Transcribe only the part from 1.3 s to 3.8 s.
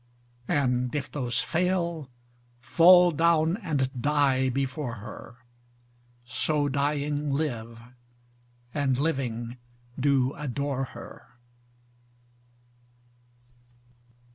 fail, fall down